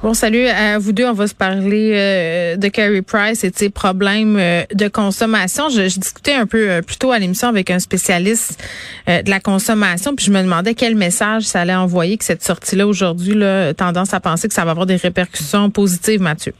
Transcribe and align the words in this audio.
Bon, 0.00 0.14
salut 0.14 0.46
à 0.46 0.78
vous 0.78 0.92
deux. 0.92 1.06
On 1.06 1.12
va 1.12 1.26
se 1.26 1.34
parler 1.34 1.92
euh, 1.92 2.56
de 2.56 2.68
Carrie 2.68 3.02
Price 3.02 3.42
et 3.42 3.50
de 3.50 3.56
ses 3.56 3.68
problèmes 3.68 4.36
euh, 4.38 4.62
de 4.72 4.86
consommation. 4.86 5.70
Je, 5.70 5.88
je, 5.88 5.98
discutais 5.98 6.34
un 6.34 6.46
peu 6.46 6.70
euh, 6.70 6.82
plus 6.82 6.98
tôt 6.98 7.10
à 7.10 7.18
l'émission 7.18 7.48
avec 7.48 7.68
un 7.72 7.80
spécialiste 7.80 8.62
euh, 9.08 9.22
de 9.22 9.30
la 9.30 9.40
consommation, 9.40 10.14
puis 10.14 10.24
je 10.24 10.30
me 10.30 10.40
demandais 10.40 10.74
quel 10.74 10.94
message 10.94 11.42
ça 11.42 11.62
allait 11.62 11.74
envoyer 11.74 12.16
que 12.16 12.22
cette 12.22 12.42
sortie-là 12.42 12.86
aujourd'hui, 12.86 13.34
là, 13.34 13.74
tendance 13.74 14.14
à 14.14 14.20
penser 14.20 14.46
que 14.46 14.54
ça 14.54 14.64
va 14.64 14.70
avoir 14.70 14.86
des 14.86 14.94
répercussions 14.94 15.68
positives, 15.68 16.20
Mathieu. 16.20 16.52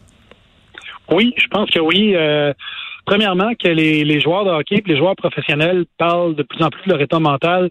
Oui, 1.09 1.33
je 1.37 1.47
pense 1.47 1.71
que 1.71 1.79
oui. 1.79 2.17
Euh, 2.17 2.53
premièrement, 3.07 3.53
que 3.55 3.69
les, 3.69 4.03
les 4.03 4.21
joueurs 4.21 4.47
de 4.47 4.51
hockey 4.51 4.83
les 4.85 4.97
joueurs 4.97 5.15
professionnels 5.15 5.85
parlent 5.97 6.35
de 6.35 6.43
plus 6.43 6.61
en 6.61 6.71
plus 6.71 6.83
de 6.87 6.91
leur 6.91 7.01
état 7.01 7.21
mental. 7.21 7.69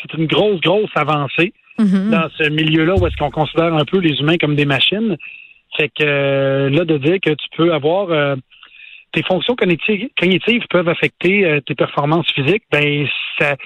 C'est 0.00 0.16
une 0.16 0.26
grosse, 0.26 0.62
grosse 0.62 0.90
avancée 0.94 1.52
Mhm. 1.80 2.10
dans 2.10 2.28
ce 2.36 2.48
milieu-là 2.48 2.94
où 2.96 3.06
est-ce 3.06 3.16
qu'on 3.16 3.30
considère 3.30 3.74
un 3.74 3.84
peu 3.84 3.98
les 3.98 4.20
humains 4.20 4.36
comme 4.36 4.54
des 4.54 4.66
machines. 4.66 5.16
Fait 5.76 5.88
que 5.88 6.04
euh, 6.04 6.70
là, 6.70 6.84
de 6.84 6.98
dire 6.98 7.18
que 7.22 7.30
tu 7.30 7.48
peux 7.56 7.72
avoir 7.72 8.10
euh, 8.10 8.36
tes 9.12 9.22
fonctions 9.22 9.56
cognitives, 9.56 10.66
peuvent 10.68 10.88
affecter 10.88 11.44
euh, 11.44 11.60
tes 11.60 11.74
performances 11.74 12.30
physiques, 12.32 12.64
ben 12.70 13.06
ça, 13.38 13.56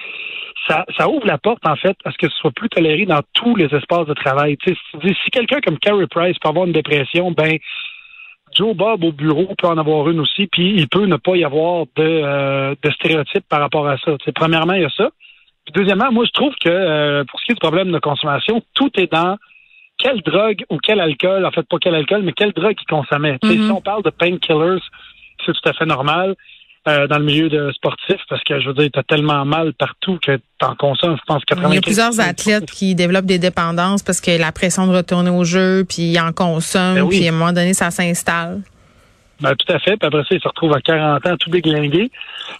ça, 0.67 0.85
ça 0.97 1.09
ouvre 1.09 1.25
la 1.25 1.37
porte 1.37 1.65
en 1.67 1.75
fait 1.75 1.97
à 2.05 2.11
ce 2.11 2.17
que 2.17 2.29
ce 2.29 2.37
soit 2.37 2.51
plus 2.51 2.69
toléré 2.69 3.05
dans 3.05 3.21
tous 3.33 3.55
les 3.55 3.65
espaces 3.65 4.07
de 4.07 4.13
travail. 4.13 4.57
Si, 4.63 4.75
quelqu'un 5.31 5.59
comme 5.61 5.77
Carey 5.77 6.07
Price 6.07 6.37
peut 6.39 6.49
avoir 6.49 6.65
une 6.65 6.73
dépression, 6.73 7.31
ben 7.31 7.57
Joe 8.55 8.75
Bob 8.75 9.03
au 9.03 9.11
bureau 9.11 9.53
peut 9.57 9.67
en 9.67 9.77
avoir 9.77 10.09
une 10.09 10.21
aussi, 10.21 10.47
puis 10.47 10.73
il 10.75 10.87
peut 10.87 11.05
ne 11.05 11.17
pas 11.17 11.35
y 11.35 11.43
avoir 11.43 11.85
de, 11.95 12.03
euh, 12.03 12.75
de 12.81 12.91
stéréotypes 12.91 13.45
par 13.49 13.59
rapport 13.59 13.87
à 13.87 13.97
ça. 13.97 14.15
Premièrement, 14.33 14.73
il 14.73 14.83
y 14.83 14.85
a 14.85 14.89
ça. 14.89 15.09
Puis 15.65 15.73
deuxièmement, 15.73 16.11
moi, 16.11 16.25
je 16.25 16.31
trouve 16.31 16.53
que 16.63 16.69
euh, 16.69 17.23
pour 17.25 17.39
ce 17.39 17.45
qui 17.45 17.51
est 17.51 17.55
du 17.55 17.59
problème 17.59 17.91
de 17.91 17.99
consommation, 17.99 18.61
tout 18.73 18.91
est 18.99 19.11
dans 19.11 19.37
quelle 19.97 20.21
drogue 20.21 20.63
ou 20.69 20.77
quel 20.77 20.99
alcool, 20.99 21.45
en 21.45 21.51
fait, 21.51 21.63
pas 21.63 21.77
quel 21.81 21.95
alcool, 21.95 22.21
mais 22.23 22.33
quelle 22.33 22.51
drogue 22.51 22.75
il 22.79 22.85
consommait. 22.85 23.37
Mhm. 23.43 23.65
Si 23.65 23.71
on 23.71 23.81
parle 23.81 24.03
de 24.03 24.09
painkillers, 24.09 24.81
c'est 25.45 25.53
tout 25.53 25.69
à 25.69 25.73
fait 25.73 25.85
normal 25.85 26.35
euh, 26.87 27.07
dans 27.07 27.17
le 27.17 27.25
milieu 27.25 27.49
de 27.49 27.71
sportif, 27.71 28.17
parce 28.29 28.43
que, 28.43 28.59
je 28.59 28.67
veux 28.67 28.73
dire, 28.75 28.89
t'as 28.93 29.03
tellement 29.03 29.43
mal 29.43 29.73
partout 29.73 30.19
que 30.21 30.39
t'en 30.59 30.75
consommes, 30.75 31.17
je 31.17 31.23
pense, 31.25 31.43
80 31.45 31.69
Il 31.69 31.75
y 31.75 31.77
a 31.79 31.81
plusieurs 31.81 32.19
athlètes 32.19 32.69
qui 32.69 32.93
développent 32.93 33.25
des 33.25 33.39
dépendances 33.39 34.03
parce 34.03 34.21
que 34.21 34.37
la 34.37 34.51
pression 34.51 34.85
de 34.85 34.95
retourner 34.95 35.31
au 35.31 35.43
jeu, 35.43 35.83
puis 35.87 36.11
ils 36.11 36.19
en 36.19 36.31
consomment, 36.31 36.95
Ben 36.95 37.01
oui. 37.01 37.17
puis 37.17 37.27
à 37.27 37.31
un 37.31 37.35
moment 37.35 37.53
donné, 37.53 37.73
ça 37.73 37.89
s'installe. 37.89 38.61
Ben, 39.41 39.55
tout 39.55 39.71
à 39.73 39.79
fait. 39.79 39.97
Puis 39.97 40.07
après 40.07 40.21
ça, 40.21 40.35
il 40.35 40.41
se 40.41 40.47
retrouve 40.47 40.73
à 40.73 40.81
40 40.81 41.25
ans 41.25 41.37
tout 41.37 41.49
déglingué. 41.49 42.11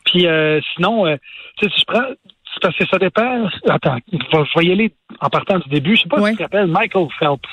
Puis 0.06 0.26
euh, 0.26 0.60
sinon, 0.74 1.06
euh, 1.06 1.16
tu 1.58 1.68
sais, 1.68 1.74
si 1.74 1.82
je 1.82 1.86
prends... 1.86 2.08
Parce 2.62 2.76
que 2.78 2.86
ça 2.88 2.98
dépend... 2.98 3.48
Attends, 3.70 3.98
je 4.12 4.60
vais, 4.60 4.66
y 4.66 4.72
aller 4.72 4.94
en 5.22 5.30
partant 5.30 5.60
du 5.60 5.70
début. 5.70 5.96
Je 5.96 6.04
sais 6.04 6.10
pas 6.10 6.20
Ouais. 6.20 6.32
si 6.32 6.38
tu 6.38 6.38
te 6.38 6.44
rappelles 6.44 6.68
Michael 6.68 7.08
Phelps. 7.20 7.50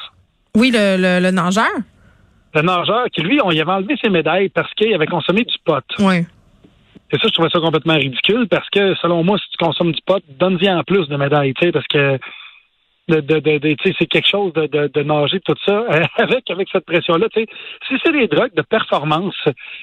Oui, 0.56 0.70
le, 0.72 0.97
le, 0.97 1.20
le 1.25 1.31
nageur? 1.31 1.67
Le 2.55 2.62
nageur 2.62 3.06
qui, 3.12 3.22
lui, 3.22 3.41
on 3.42 3.50
y 3.50 3.61
avait 3.61 3.72
enlevé 3.72 3.97
ses 4.03 4.11
médailles 4.11 4.48
parce 4.50 4.72
qu'il 4.75 4.92
avait 4.94 5.06
consommé 5.06 5.42
du 5.44 5.55
pot. 5.64 5.83
Oui. 6.00 6.27
Et 7.14 7.19
ça, 7.19 7.28
je 7.28 7.33
trouvais 7.33 7.48
ça 7.50 7.61
complètement 7.61 7.94
ridicule 7.94 8.47
parce 8.48 8.69
que, 8.70 8.94
selon 8.97 9.22
moi, 9.25 9.39
si 9.39 9.44
tu 9.50 9.62
consommes 9.64 9.92
du 9.92 10.00
pot, 10.06 10.22
donne-y 10.39 10.70
en 10.70 10.83
plus 10.83 11.09
de 11.09 11.16
médailles, 11.16 11.53
tu 11.55 11.66
sais, 11.66 11.72
parce 11.72 11.87
que 11.87 12.19
de, 13.08 13.20
de, 13.20 13.41
de, 13.41 13.58
de- 13.58 13.75
tu 13.75 13.89
sais, 13.89 13.97
c'est 13.98 14.06
quelque 14.06 14.28
chose 14.28 14.53
de, 14.55 14.67
de, 14.67 14.86
de 14.95 15.03
nager 15.03 15.41
tout 15.41 15.55
ça 15.67 15.72
euh, 15.91 16.05
avec 16.19 16.48
avec 16.50 16.69
cette 16.70 16.84
pression-là. 16.86 17.27
Tu 17.34 17.41
sais, 17.41 17.47
si 17.89 17.94
c'est 18.05 18.12
des 18.12 18.28
drogues 18.28 18.55
de 18.55 18.62
performance 18.62 19.34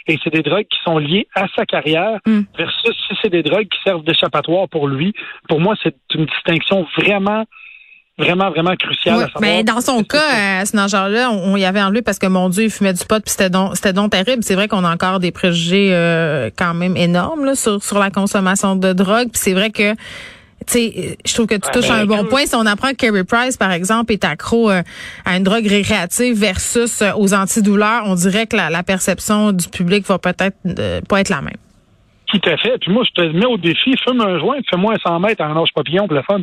et 0.08 0.18
c'est 0.24 0.30
des 0.34 0.42
drogues 0.42 0.68
qui 0.70 0.80
sont 0.86 0.98
liées 0.98 1.28
à 1.36 1.46
sa 1.56 1.66
carrière 1.66 2.20
Mm. 2.26 2.42
versus 2.58 2.96
si 3.08 3.16
c'est 3.22 3.30
des 3.30 3.44
drogues 3.44 3.68
qui 3.68 3.80
servent 3.86 4.04
d'échappatoire 4.04 4.68
pour 4.70 4.88
lui, 4.88 5.14
pour 5.48 5.60
moi, 5.60 5.76
c'est 5.84 5.96
une 6.16 6.26
distinction 6.26 6.86
vraiment, 6.98 7.44
vraiment, 8.18 8.50
vraiment 8.50 8.76
cruciale 8.76 9.18
Oui, 9.18 9.24
à 9.24 9.40
mais 9.42 9.64
dans 9.64 9.82
son 9.82 10.04
cas, 10.04 10.62
euh, 10.62 10.66
ce 10.66 10.76
nageur-là, 10.76 11.30
on, 11.32 11.54
on 11.54 11.58
y 11.58 11.66
avait 11.66 11.82
enlevé 11.82 12.02
parce 12.02 12.20
que 12.20 12.28
mon 12.28 12.50
Dieu, 12.50 12.64
il 12.66 12.70
fumait 12.70 12.94
du 12.94 13.06
pot, 13.06 13.22
puis 13.24 13.32
c'était 13.32 13.50
donc, 13.50 13.76
c'était 13.76 13.94
donc 13.94 14.12
terrible. 14.12 14.44
C'est 14.44 14.56
vrai 14.56 14.68
qu'on 14.68 14.84
a 14.86 14.94
encore 14.94 15.20
des 15.20 15.32
préjugés 15.32 15.90
euh, 15.94 16.50
quand 16.58 16.74
même 16.74 16.96
énormes 16.98 17.46
là, 17.46 17.56
sur, 17.56 17.82
sur 17.84 18.00
la 18.00 18.12
consommation 18.12 18.76
de 18.76 18.94
drogue. 18.94 19.30
Puis 19.32 19.42
c'est 19.42 19.54
vrai 19.54 19.72
que, 19.72 19.94
tu 19.94 20.00
sais, 20.72 21.18
je 21.26 21.34
trouve 21.34 21.48
que 21.48 21.56
tu 21.56 21.70
touches 21.72 21.88
ben, 21.88 21.96
à 21.96 21.98
un 22.00 22.06
bon 22.06 22.26
point. 22.26 22.46
Si 22.46 22.56
on 22.56 22.66
apprend 22.66 22.90
que 22.90 22.96
Kerry 22.96 23.24
Price, 23.24 23.58
par 23.58 23.72
exemple, 23.72 24.14
est 24.14 24.24
accro 24.24 24.70
euh, 24.70 24.82
à 25.26 25.38
une 25.38 25.44
drogue 25.44 25.66
récréative 25.68 26.36
versus 26.36 27.02
euh, 27.02 27.12
aux 27.16 27.34
antidouleurs, 27.34 28.04
on 28.06 28.16
dirait 28.16 28.48
que 28.48 28.56
la, 28.56 28.70
la 28.70 28.84
perception 28.84 29.52
du 29.52 29.68
public 29.68 30.06
va 30.08 30.20
peut-être 30.20 30.58
euh, 30.80 31.02
pas 31.02 31.22
être 31.22 31.30
la 31.30 31.42
même. 31.42 31.58
Tout 32.28 32.42
à 32.46 32.58
fait. 32.58 32.78
Puis 32.80 32.92
moi, 32.92 33.04
je 33.08 33.22
te 33.22 33.28
mets 33.28 33.46
au 33.46 33.58
défi, 33.58 33.96
fume 34.08 34.22
un 34.22 34.40
joint, 34.40 34.58
fais-moi 34.70 34.94
un 34.94 35.00
100 35.00 35.20
mètres 35.20 35.44
en 35.44 35.54
nage 35.56 35.70
papillon 35.74 36.08
pour 36.08 36.16
le 36.16 36.22
fun. 36.22 36.40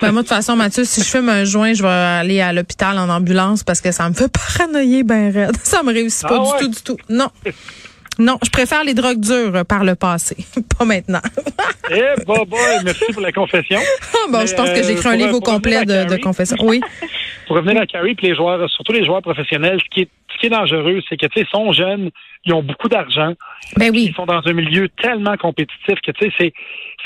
Ben, 0.00 0.12
moi, 0.12 0.22
de 0.22 0.28
toute 0.28 0.36
façon, 0.36 0.54
Mathieu, 0.54 0.84
si 0.84 1.00
je 1.00 1.06
fume 1.06 1.28
un 1.28 1.44
joint, 1.44 1.72
je 1.72 1.82
vais 1.82 1.88
aller 1.88 2.40
à 2.40 2.52
l'hôpital 2.52 2.98
en 2.98 3.08
ambulance 3.08 3.64
parce 3.64 3.80
que 3.80 3.90
ça 3.90 4.08
me 4.08 4.14
fait 4.14 4.30
paranoïer 4.58 5.02
ben 5.02 5.32
raide. 5.32 5.56
Ça 5.62 5.82
me 5.82 5.92
réussit 5.92 6.28
pas 6.28 6.38
Ah 6.38 6.58
du 6.58 6.64
tout, 6.64 6.70
du 6.70 6.82
tout. 6.82 6.96
Non. 7.08 7.28
Non, 8.18 8.36
je 8.44 8.50
préfère 8.50 8.82
les 8.84 8.94
drogues 8.94 9.20
dures 9.20 9.54
euh, 9.54 9.64
par 9.64 9.84
le 9.84 9.94
passé, 9.94 10.36
pas 10.78 10.84
maintenant. 10.84 11.20
Eh, 11.90 12.00
bah, 12.26 12.34
bah, 12.48 12.56
merci 12.84 13.04
pour 13.12 13.22
la 13.22 13.32
confession. 13.32 13.78
bon, 14.30 14.38
Mais, 14.40 14.46
je 14.46 14.54
pense 14.54 14.70
que 14.70 14.78
euh, 14.78 14.82
j'ai 14.82 14.92
écrit 14.92 15.08
un 15.08 15.12
pour- 15.16 15.20
livre 15.26 15.34
au 15.36 15.40
complet 15.40 15.84
de, 15.84 16.02
de 16.04 16.08
Carrie. 16.08 16.20
confession. 16.20 16.56
Oui. 16.62 16.80
Pour 17.46 17.56
revenir 17.56 17.80
à 17.80 17.86
Carrie 17.86 18.14
puis 18.14 18.26
les 18.26 18.34
joueurs, 18.34 18.68
surtout 18.68 18.92
les 18.92 19.06
joueurs 19.06 19.22
professionnels, 19.22 19.80
ce 19.82 19.88
qui 19.88 20.00
est, 20.02 20.08
ce 20.34 20.38
qui 20.38 20.46
est 20.46 20.50
dangereux, 20.50 21.00
c'est 21.08 21.16
que, 21.16 21.24
tu 21.28 21.40
sais, 21.40 21.46
ils 21.50 21.56
sont 21.56 21.72
jeunes, 21.72 22.10
ils 22.44 22.52
ont 22.52 22.62
beaucoup 22.62 22.88
d'argent, 22.90 23.32
Ben 23.78 23.90
oui. 23.90 24.08
ils 24.10 24.14
sont 24.14 24.26
dans 24.26 24.42
un 24.44 24.52
milieu 24.52 24.90
tellement 25.02 25.34
compétitif 25.38 25.94
que, 26.04 26.10
tu 26.10 26.26
sais, 26.26 26.32
c'est, 26.38 26.52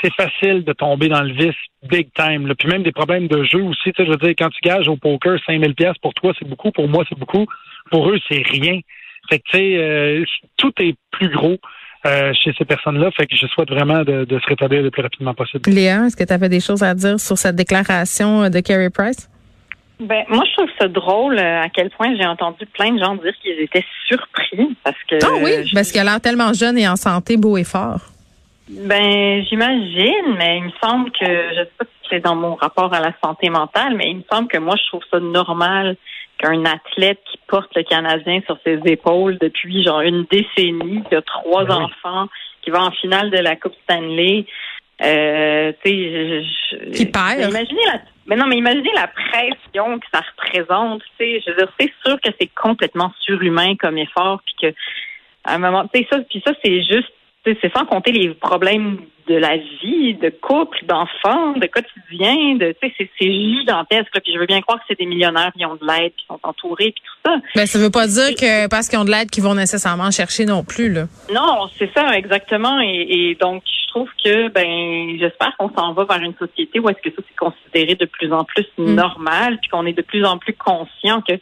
c'est 0.01 0.13
facile 0.15 0.65
de 0.65 0.73
tomber 0.73 1.07
dans 1.07 1.21
le 1.21 1.31
vice 1.31 1.55
big 1.89 2.09
time, 2.13 2.45
là. 2.47 2.55
Puis 2.59 2.67
même 2.67 2.83
des 2.83 2.91
problèmes 2.91 3.29
de 3.29 3.41
jeu 3.45 3.61
aussi, 3.61 3.93
tu 3.93 3.93
sais, 3.95 4.05
je 4.05 4.11
veux 4.11 4.17
dire, 4.17 4.33
quand 4.37 4.49
tu 4.49 4.59
gages 4.67 4.89
au 4.89 4.97
poker 4.97 5.39
5000 5.45 5.75
pièces 5.75 5.97
pour 6.01 6.13
toi, 6.13 6.33
c'est 6.37 6.45
beaucoup, 6.49 6.71
pour 6.71 6.89
moi, 6.89 7.05
c'est 7.07 7.17
beaucoup. 7.17 7.45
Pour 7.89 8.09
eux, 8.09 8.19
c'est 8.27 8.43
rien. 8.45 8.81
Fait 9.29 9.39
que, 9.39 9.43
tu 9.51 9.57
sais, 9.57 9.77
euh, 9.77 10.25
tout 10.57 10.73
est 10.79 10.95
plus 11.11 11.29
gros. 11.29 11.57
euh, 12.05 12.33
chez 12.33 12.51
ces 12.57 12.65
personnes-là, 12.65 13.11
fait 13.11 13.25
que 13.27 13.35
je 13.37 13.47
souhaite 13.47 13.69
vraiment 13.69 14.03
de, 14.03 14.25
de 14.25 14.37
se 14.39 14.45
rétablir 14.47 14.81
le 14.81 14.91
plus 14.91 15.01
rapidement 15.01 15.33
possible. 15.33 15.69
Léa, 15.69 16.07
est-ce 16.07 16.17
que 16.17 16.25
tu 16.25 16.33
avais 16.33 16.49
des 16.49 16.59
choses 16.59 16.83
à 16.83 16.93
dire 16.93 17.17
sur 17.17 17.37
cette 17.37 17.55
déclaration 17.55 18.43
euh, 18.43 18.49
de 18.49 18.59
Kerry 18.59 18.89
Price? 18.89 19.29
Ben, 20.01 20.25
moi, 20.27 20.43
je 20.45 20.51
trouve 20.57 20.69
ça 20.77 20.89
drôle 20.89 21.39
euh, 21.39 21.61
à 21.61 21.69
quel 21.69 21.89
point 21.91 22.13
j'ai 22.17 22.25
entendu 22.25 22.65
plein 22.73 22.91
de 22.91 22.99
gens 22.99 23.15
dire 23.15 23.31
qu'ils 23.41 23.57
étaient 23.57 23.85
surpris 24.09 24.75
parce 24.83 24.97
que. 25.09 25.15
Ah 25.23 25.29
oui, 25.41 25.65
je- 25.65 25.73
parce 25.73 25.93
qu'elle 25.93 26.09
a 26.09 26.11
l'air 26.11 26.19
tellement 26.21 26.51
jeune 26.51 26.77
et 26.77 26.85
en 26.89 26.97
santé, 26.97 27.37
beau 27.37 27.55
et 27.55 27.63
fort. 27.63 28.01
Ben, 28.69 29.43
j'imagine, 29.49 30.35
mais 30.37 30.57
il 30.57 30.63
me 30.65 30.71
semble 30.83 31.09
que, 31.11 31.25
je 31.25 31.63
sais 31.63 31.71
pas 31.77 31.85
si 31.85 32.09
c'est 32.09 32.19
dans 32.19 32.35
mon 32.35 32.55
rapport 32.55 32.93
à 32.93 32.99
la 32.99 33.13
santé 33.23 33.49
mentale, 33.49 33.95
mais 33.95 34.09
il 34.09 34.17
me 34.17 34.23
semble 34.29 34.47
que 34.49 34.57
moi, 34.57 34.75
je 34.75 34.87
trouve 34.87 35.03
ça 35.09 35.19
normal 35.19 35.95
qu'un 36.43 36.65
athlète 36.65 37.19
qui 37.31 37.39
porte 37.47 37.73
le 37.75 37.83
Canadien 37.83 38.41
sur 38.45 38.57
ses 38.65 38.79
épaules 38.85 39.37
depuis 39.39 39.83
genre 39.83 40.01
une 40.01 40.25
décennie, 40.29 41.01
qui 41.07 41.15
a 41.15 41.21
trois 41.21 41.63
Ben 41.65 41.77
oui. 41.77 41.83
enfants, 41.85 42.27
qui 42.61 42.69
va 42.69 42.83
en 42.83 42.91
finale 42.91 43.29
de 43.31 43.37
la 43.37 43.55
Coupe 43.55 43.75
Stanley, 43.83 44.45
euh, 45.01 45.71
tu 45.83 45.89
sais, 45.91 46.43
je- 46.43 46.77
je- 46.87 46.91
Qui 46.91 47.05
perd. 47.05 47.37
mais 47.37 47.43
Imaginez 47.49 47.81
la, 47.87 48.01
mais 48.25 48.35
non, 48.35 48.45
mais 48.47 48.57
imaginez 48.57 48.91
la 48.95 49.07
pression 49.07 49.99
que 49.99 50.05
ça 50.13 50.21
représente, 50.37 51.01
tu 51.01 51.25
sais, 51.25 51.41
je 51.45 51.51
veux 51.51 51.57
dire, 51.57 51.69
c'est 51.79 51.91
sûr 52.05 52.19
que 52.21 52.29
c'est 52.39 52.49
complètement 52.53 53.11
surhumain 53.21 53.75
comme 53.77 53.97
effort, 53.97 54.41
puis 54.45 54.55
que 54.69 54.75
à 55.45 55.55
un 55.55 55.57
moment, 55.57 55.87
tu 55.93 55.99
sais, 56.01 56.07
ça, 56.11 56.19
puis 56.29 56.41
ça, 56.45 56.53
c'est 56.63 56.83
juste, 56.83 57.11
c'est 57.45 57.73
sans 57.75 57.85
compter 57.85 58.11
les 58.11 58.29
problèmes 58.29 58.97
de 59.27 59.35
la 59.35 59.55
vie, 59.55 60.15
de 60.15 60.29
couple, 60.29 60.85
d'enfants, 60.85 61.53
de 61.53 61.65
quotidien, 61.67 62.55
de, 62.55 62.75
tu 62.81 62.89
sais, 62.89 63.09
c'est, 63.17 63.31
gigantesque, 63.31 64.13
là, 64.13 64.21
puis 64.21 64.33
je 64.33 64.39
veux 64.39 64.45
bien 64.45 64.61
croire 64.61 64.79
que 64.79 64.85
c'est 64.89 64.99
des 64.99 65.05
millionnaires 65.05 65.51
qui 65.57 65.65
ont 65.65 65.75
de 65.75 65.85
l'aide, 65.85 66.11
qui 66.17 66.25
sont 66.25 66.39
entourés, 66.43 66.93
puis 66.93 67.03
tout 67.05 67.31
ça. 67.31 67.37
Ben, 67.55 67.65
ça 67.65 67.79
veut 67.79 67.89
pas 67.89 68.07
dire 68.07 68.35
que 68.35 68.67
parce 68.67 68.89
qu'ils 68.89 68.99
ont 68.99 69.05
de 69.05 69.11
l'aide 69.11 69.29
qu'ils 69.29 69.43
vont 69.43 69.55
nécessairement 69.55 70.11
chercher 70.11 70.45
non 70.45 70.63
plus, 70.65 70.91
là. 70.91 71.05
Non, 71.33 71.69
c'est 71.77 71.89
ça, 71.93 72.17
exactement. 72.17 72.81
Et, 72.81 73.07
et 73.09 73.35
donc, 73.35 73.63
je 73.65 73.87
trouve 73.91 74.09
que, 74.21 74.49
ben, 74.49 75.17
j'espère 75.19 75.55
qu'on 75.57 75.69
s'en 75.73 75.93
va 75.93 76.03
vers 76.03 76.21
une 76.21 76.35
société 76.35 76.79
où 76.79 76.89
est-ce 76.89 77.01
que 77.01 77.15
ça 77.15 77.21
c'est 77.25 77.35
considéré 77.37 77.95
de 77.95 78.05
plus 78.05 78.33
en 78.33 78.43
plus 78.43 78.65
Mm. 78.77 78.95
normal, 78.95 79.59
puis 79.61 79.69
qu'on 79.69 79.85
est 79.85 79.93
de 79.93 80.01
plus 80.01 80.25
en 80.25 80.37
plus 80.37 80.53
conscient 80.53 81.21
que 81.21 81.33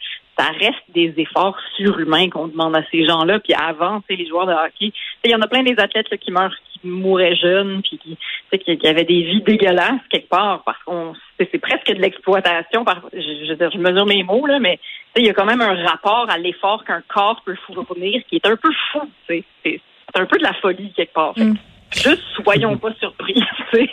ça 0.41 0.49
reste 0.51 0.83
des 0.89 1.13
efforts 1.17 1.55
surhumains 1.77 2.29
qu'on 2.29 2.47
demande 2.47 2.75
à 2.75 2.83
ces 2.91 3.05
gens-là. 3.05 3.39
Puis 3.39 3.53
avant, 3.53 3.99
tu 4.01 4.07
sais, 4.09 4.15
les 4.15 4.27
joueurs 4.27 4.47
de 4.47 4.53
hockey, 4.53 4.91
il 5.23 5.31
y 5.31 5.35
en 5.35 5.41
a 5.41 5.47
plein 5.47 5.61
des 5.61 5.77
athlètes 5.77 6.09
là, 6.09 6.17
qui 6.17 6.31
meurent, 6.31 6.55
qui 6.71 6.79
mouraient 6.87 7.35
jeunes, 7.35 7.81
puis 7.83 7.99
qui, 7.99 8.17
tu 8.17 8.59
sais, 8.65 8.77
qui, 8.77 8.87
avaient 8.87 9.03
des 9.03 9.21
vies 9.21 9.41
dégueulasses 9.41 10.01
quelque 10.09 10.29
part, 10.29 10.63
parce 10.63 10.81
qu'on, 10.83 11.13
c'est 11.37 11.47
c'est 11.51 11.59
presque 11.59 11.87
de 11.87 12.01
l'exploitation. 12.01 12.83
Par, 12.83 13.01
je, 13.13 13.19
je, 13.19 13.69
je 13.71 13.77
mesure 13.77 14.05
mes 14.07 14.23
mots 14.23 14.47
là, 14.47 14.59
mais 14.59 14.77
tu 14.77 15.21
sais, 15.21 15.21
il 15.21 15.25
y 15.25 15.29
a 15.29 15.33
quand 15.33 15.45
même 15.45 15.61
un 15.61 15.85
rapport 15.85 16.27
à 16.29 16.37
l'effort 16.37 16.83
qu'un 16.85 17.03
corps 17.07 17.41
peut 17.45 17.55
fournir 17.67 18.23
qui 18.27 18.37
est 18.37 18.45
un 18.47 18.55
peu 18.55 18.71
fou. 18.91 19.01
tu 19.27 19.35
sais. 19.35 19.43
C'est 19.63 19.81
c'est 20.13 20.21
un 20.21 20.25
peu 20.25 20.37
de 20.37 20.43
la 20.43 20.53
folie 20.55 20.91
quelque 20.93 21.13
part. 21.13 21.35
Fait 21.35 21.45
Mm. 21.45 21.57
Juste 21.93 22.23
soyons 22.41 22.77
pas 22.77 22.93
surpris. 22.99 23.33
tu 23.71 23.77
sais. 23.77 23.89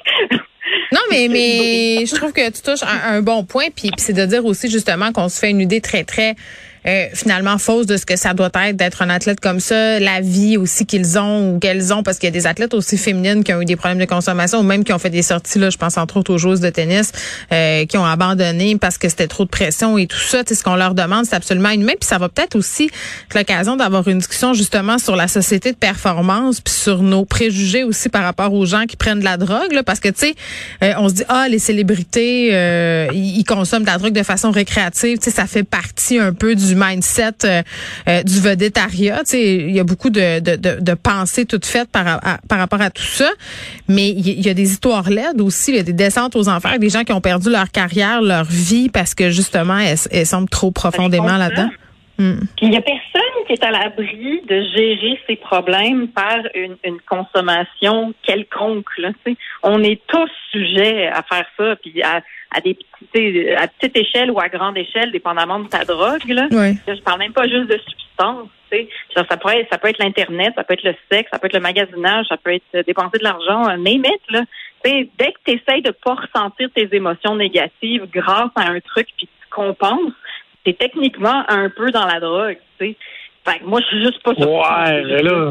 Non, 0.92 1.00
mais, 1.10 1.28
mais 1.30 2.06
je 2.06 2.14
trouve 2.14 2.32
que 2.32 2.50
tu 2.50 2.62
touches 2.62 2.82
un, 2.82 3.16
un 3.16 3.22
bon 3.22 3.44
point, 3.44 3.66
puis, 3.74 3.90
puis 3.90 4.00
c'est 4.00 4.12
de 4.12 4.24
dire 4.24 4.44
aussi 4.44 4.70
justement 4.70 5.12
qu'on 5.12 5.28
se 5.28 5.38
fait 5.38 5.50
une 5.50 5.60
idée 5.60 5.80
très, 5.80 6.04
très 6.04 6.36
euh, 6.88 7.06
finalement 7.12 7.58
fausse 7.58 7.86
de 7.86 7.96
ce 7.98 8.06
que 8.06 8.16
ça 8.16 8.32
doit 8.32 8.50
être 8.66 8.76
d'être 8.76 9.02
un 9.02 9.10
athlète 9.10 9.40
comme 9.40 9.60
ça, 9.60 10.00
la 10.00 10.20
vie 10.22 10.56
aussi 10.56 10.86
qu'ils 10.86 11.18
ont 11.18 11.54
ou 11.54 11.58
qu'elles 11.58 11.92
ont, 11.92 12.02
parce 12.02 12.18
qu'il 12.18 12.28
y 12.28 12.32
a 12.32 12.32
des 12.32 12.46
athlètes 12.46 12.72
aussi 12.72 12.96
féminines 12.96 13.44
qui 13.44 13.52
ont 13.52 13.60
eu 13.60 13.66
des 13.66 13.76
problèmes 13.76 13.98
de 13.98 14.06
consommation 14.06 14.60
ou 14.60 14.62
même 14.62 14.84
qui 14.84 14.92
ont 14.94 14.98
fait 14.98 15.10
des 15.10 15.22
sorties, 15.22 15.58
là, 15.58 15.68
je 15.68 15.76
pense 15.76 15.98
entre 15.98 16.16
autres 16.16 16.32
aux 16.32 16.38
joueuses 16.38 16.60
de 16.60 16.70
tennis, 16.70 17.12
euh, 17.52 17.84
qui 17.84 17.98
ont 17.98 18.06
abandonné 18.06 18.78
parce 18.78 18.96
que 18.96 19.08
c'était 19.08 19.26
trop 19.26 19.44
de 19.44 19.50
pression 19.50 19.98
et 19.98 20.06
tout 20.06 20.18
ça. 20.18 20.42
Ce 20.48 20.62
qu'on 20.62 20.76
leur 20.76 20.94
demande, 20.94 21.26
c'est 21.26 21.36
absolument 21.36 21.68
inhumain. 21.68 21.92
Puis 22.00 22.08
ça 22.08 22.16
va 22.16 22.30
peut-être 22.30 22.56
aussi 22.56 22.84
être 22.84 23.34
l'occasion 23.34 23.76
d'avoir 23.76 24.08
une 24.08 24.18
discussion 24.18 24.54
justement 24.54 24.98
sur 24.98 25.14
la 25.14 25.28
société 25.28 25.72
de 25.72 25.76
performance, 25.76 26.60
puis 26.60 26.72
sur 26.72 27.02
nos 27.02 27.26
préjugés 27.26 27.84
aussi 27.84 28.08
par 28.08 28.22
rapport 28.22 28.52
aux 28.54 28.64
gens 28.64 28.86
qui 28.86 28.96
prennent 28.96 29.20
de 29.20 29.24
la 29.24 29.36
drogue, 29.36 29.72
là, 29.72 29.82
parce 29.82 30.00
que 30.00 30.08
tu 30.08 30.20
sais, 30.20 30.34
euh, 30.82 30.94
on 30.96 31.10
se 31.10 31.14
dit 31.14 31.24
ah 31.28 31.48
les 31.48 31.58
célébrités, 31.58 32.48
ils 33.12 33.44
consomment 33.44 33.82
de 33.82 33.90
la 33.90 33.98
drogue 33.98 34.14
de 34.14 34.22
façon 34.22 34.50
récréative, 34.50 35.18
tu 35.18 35.24
sais, 35.24 35.36
ça 35.36 35.46
fait 35.46 35.64
partie 35.64 36.18
un 36.18 36.32
peu 36.32 36.54
du 36.54 36.77
mindset 36.78 37.44
euh, 37.44 37.62
euh, 38.08 38.22
du 38.22 38.40
vedettariat. 38.40 39.22
Il 39.32 39.70
y 39.70 39.80
a 39.80 39.84
beaucoup 39.84 40.10
de, 40.10 40.40
de, 40.40 40.56
de, 40.56 40.80
de 40.80 40.94
pensées 40.94 41.44
toutes 41.44 41.66
faites 41.66 41.90
par, 41.90 42.20
par 42.48 42.58
rapport 42.58 42.80
à 42.80 42.90
tout 42.90 43.02
ça. 43.02 43.30
Mais 43.88 44.08
il 44.10 44.46
y, 44.46 44.48
a 44.48 44.54
des 44.54 44.70
histoires 44.70 45.10
laides 45.10 45.40
aussi. 45.40 45.72
Il 45.72 45.76
y 45.76 45.80
a 45.80 45.82
des 45.82 45.92
descentes 45.92 46.36
aux 46.36 46.48
enfers, 46.48 46.78
des 46.78 46.90
gens 46.90 47.04
qui 47.04 47.12
ont 47.12 47.20
perdu 47.20 47.50
leur 47.50 47.70
carrière, 47.70 48.22
leur 48.22 48.44
vie 48.44 48.88
parce 48.88 49.14
que 49.14 49.30
justement, 49.30 49.78
elles, 49.78 49.98
elles 50.10 50.26
semblent 50.26 50.48
trop 50.48 50.70
profondément 50.70 51.36
là-dedans. 51.36 51.70
Hmm. 52.18 52.40
Il 52.60 52.70
n'y 52.70 52.76
a 52.76 52.80
personne 52.80 53.44
qui 53.46 53.52
est 53.52 53.62
à 53.62 53.70
l'abri 53.70 54.42
de 54.48 54.62
gérer 54.76 55.20
ses 55.28 55.36
problèmes 55.36 56.08
par 56.08 56.38
une, 56.54 56.76
une 56.84 56.98
consommation 57.08 58.12
quelconque. 58.24 58.88
Là, 58.98 59.10
on 59.62 59.82
est 59.84 60.00
tous 60.08 60.30
sujets 60.50 61.06
à 61.06 61.22
faire 61.22 61.46
ça, 61.56 61.76
puis 61.76 62.02
à, 62.02 62.20
à 62.54 62.60
des 62.60 62.74
petites, 62.74 63.56
à 63.56 63.68
petite 63.68 63.96
échelle 63.96 64.30
ou 64.30 64.40
à 64.40 64.48
grande 64.48 64.76
échelle, 64.76 65.12
dépendamment 65.12 65.60
de 65.60 65.68
ta 65.68 65.84
drogue. 65.84 66.28
Là. 66.28 66.48
Je 66.50 67.02
parle 67.02 67.18
même 67.18 67.32
pas 67.32 67.46
juste 67.46 67.68
de 67.68 67.78
substance. 67.78 68.48
Ça, 69.14 69.24
ça, 69.28 69.36
pourrait, 69.38 69.66
ça 69.70 69.78
peut 69.78 69.88
être 69.88 69.98
l'internet, 69.98 70.52
ça 70.54 70.62
peut 70.62 70.74
être 70.74 70.84
le 70.84 70.94
sexe, 71.10 71.30
ça 71.32 71.38
peut 71.38 71.46
être 71.46 71.54
le 71.54 71.60
magasinage, 71.60 72.26
ça 72.28 72.36
peut 72.36 72.52
être 72.52 72.86
dépenser 72.86 73.18
de 73.18 73.24
l'argent, 73.24 73.64
mais 73.78 73.98
là. 74.28 74.42
dès 74.84 75.06
que 75.08 75.38
tu 75.46 75.52
essayes 75.52 75.82
de 75.82 75.90
pas 75.90 76.14
ressentir 76.14 76.68
tes 76.74 76.88
émotions 76.92 77.34
négatives 77.34 78.06
grâce 78.12 78.50
à 78.56 78.70
un 78.70 78.80
truc 78.80 79.08
puis 79.16 79.26
tu 79.26 79.48
compenses, 79.50 80.12
c'est 80.66 80.76
techniquement 80.76 81.44
un 81.48 81.70
peu 81.70 81.90
dans 81.90 82.04
la 82.04 82.20
drogue. 82.20 82.58
Fait 82.78 82.94
que 83.60 83.64
moi, 83.64 83.80
je 83.80 83.86
suis 83.86 84.04
juste 84.04 84.22
pas 84.22 84.32
Ouais, 84.32 85.02
mais 85.04 85.22
là. 85.22 85.50